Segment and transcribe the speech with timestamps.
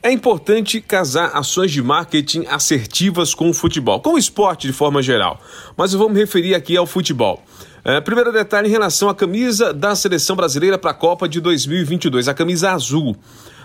[0.00, 5.02] É importante casar ações de marketing assertivas com o futebol, com o esporte de forma
[5.02, 5.40] geral.
[5.76, 7.42] Mas eu vou me referir aqui ao futebol.
[7.84, 12.28] É, primeiro detalhe em relação à camisa da seleção brasileira para a Copa de 2022,
[12.28, 13.16] a camisa azul.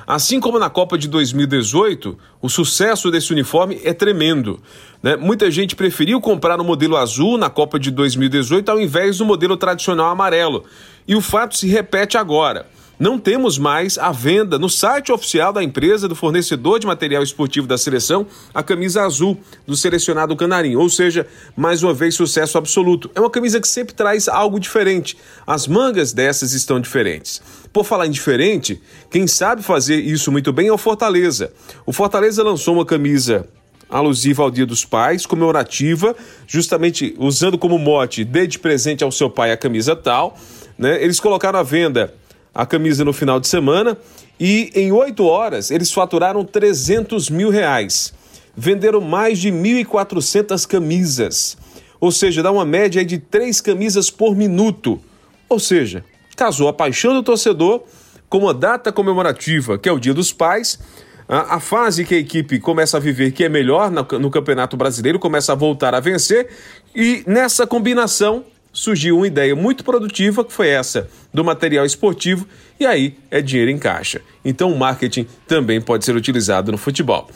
[0.08, 4.60] Assim como na Copa de 2018, o sucesso desse uniforme é tremendo.
[5.04, 5.16] Né?
[5.16, 9.56] Muita gente preferiu comprar o modelo azul na Copa de 2018 ao invés do modelo
[9.56, 10.66] tradicional amarelo.
[11.08, 12.66] E o fato se repete agora
[13.00, 17.66] não temos mais à venda no site oficial da empresa do fornecedor de material esportivo
[17.66, 23.10] da seleção a camisa azul do selecionado canarinho, ou seja, mais uma vez sucesso absoluto.
[23.16, 25.18] É uma camisa que sempre traz algo diferente.
[25.46, 27.42] As mangas dessas estão diferentes.
[27.72, 31.52] Por falar em diferente, quem sabe fazer isso muito bem é o Fortaleza.
[31.86, 33.48] O Fortaleza lançou uma camisa
[33.90, 36.16] alusiva ao Dia dos Pais, comemorativa,
[36.48, 40.38] justamente usando como mote dê de presente ao seu pai a camisa tal.
[40.78, 41.04] Né?
[41.04, 42.14] Eles colocaram à venda
[42.54, 43.98] a camisa no final de semana
[44.40, 48.14] e em oito horas eles faturaram 300 mil reais.
[48.56, 51.58] Venderam mais de 1.400 camisas,
[52.00, 55.02] ou seja, dá uma média de três camisas por minuto.
[55.50, 56.04] Ou seja,
[56.36, 57.84] casou a paixão do torcedor
[58.30, 60.80] com uma data comemorativa, que é o Dia dos Pais,
[61.28, 65.52] a, fase que a equipe começa a viver, que é melhor no Campeonato Brasileiro, começa
[65.54, 66.50] a voltar a vencer,
[66.96, 68.44] e nessa combinação
[68.74, 72.48] surgiu uma ideia muito produtiva, que foi essa do material esportivo,
[72.80, 74.22] e aí é dinheiro em caixa.
[74.44, 77.30] Então o marketing também pode ser utilizado no futebol.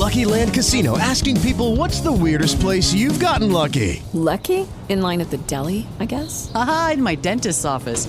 [0.00, 4.02] Lucky Land Casino asking people what's the weirdest place you've gotten lucky?
[4.12, 4.66] Lucky?
[4.88, 6.50] In line at the deli, I guess.
[6.54, 8.08] Aha, in my dentist's office.